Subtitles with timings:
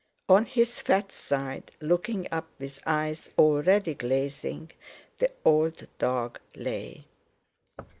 [0.27, 4.71] On his fat side, looking up with eyes already glazing,
[5.19, 7.05] the old dog lay.